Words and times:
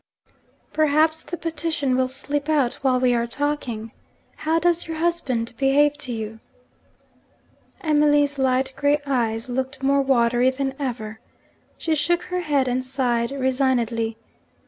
Perhaps 0.73 1.21
the 1.21 1.37
petition 1.37 1.95
will 1.95 2.07
slip 2.07 2.49
out 2.49 2.73
while 2.81 2.99
we 2.99 3.13
are 3.13 3.27
talking. 3.27 3.91
How 4.37 4.57
does 4.57 4.87
your 4.87 4.97
husband 4.97 5.53
behave 5.57 5.95
to 5.99 6.11
you?' 6.11 6.39
Emily's 7.81 8.39
light 8.39 8.73
grey 8.75 8.99
eyes 9.05 9.47
looked 9.47 9.83
more 9.83 10.01
watery 10.01 10.49
than 10.49 10.73
ever. 10.79 11.19
She 11.77 11.93
shook 11.93 12.23
her 12.33 12.41
head 12.41 12.67
and 12.67 12.83
sighed 12.83 13.29
resignedly. 13.29 14.17